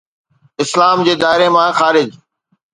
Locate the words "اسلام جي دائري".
0.63-1.47